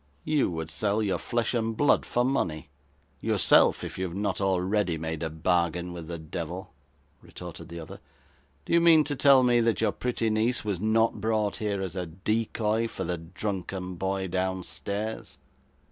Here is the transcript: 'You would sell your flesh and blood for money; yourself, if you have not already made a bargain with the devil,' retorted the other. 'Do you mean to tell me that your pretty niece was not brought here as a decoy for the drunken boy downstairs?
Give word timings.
'You 0.23 0.49
would 0.49 0.71
sell 0.71 1.03
your 1.03 1.19
flesh 1.19 1.53
and 1.53 1.77
blood 1.77 2.07
for 2.07 2.25
money; 2.25 2.69
yourself, 3.19 3.83
if 3.83 3.99
you 3.99 4.05
have 4.05 4.15
not 4.15 4.41
already 4.41 4.97
made 4.97 5.21
a 5.21 5.29
bargain 5.29 5.93
with 5.93 6.07
the 6.07 6.17
devil,' 6.17 6.73
retorted 7.21 7.69
the 7.69 7.79
other. 7.79 7.99
'Do 8.65 8.73
you 8.73 8.81
mean 8.81 9.03
to 9.03 9.15
tell 9.15 9.43
me 9.43 9.59
that 9.59 9.79
your 9.79 9.91
pretty 9.91 10.31
niece 10.31 10.65
was 10.65 10.79
not 10.79 11.21
brought 11.21 11.57
here 11.57 11.83
as 11.83 11.95
a 11.95 12.07
decoy 12.07 12.87
for 12.87 13.03
the 13.03 13.19
drunken 13.19 13.93
boy 13.93 14.25
downstairs? 14.27 15.37